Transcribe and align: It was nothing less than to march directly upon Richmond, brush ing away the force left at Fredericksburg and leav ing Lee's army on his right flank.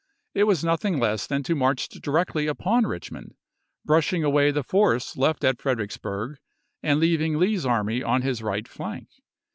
It 0.33 0.45
was 0.45 0.63
nothing 0.63 0.99
less 0.99 1.27
than 1.27 1.43
to 1.43 1.53
march 1.53 1.87
directly 1.87 2.47
upon 2.47 2.87
Richmond, 2.87 3.35
brush 3.85 4.11
ing 4.11 4.23
away 4.23 4.49
the 4.49 4.63
force 4.63 5.15
left 5.15 5.43
at 5.43 5.61
Fredericksburg 5.61 6.37
and 6.81 6.99
leav 6.99 7.21
ing 7.21 7.37
Lee's 7.37 7.67
army 7.67 8.01
on 8.01 8.23
his 8.23 8.41
right 8.41 8.67
flank. 8.67 9.09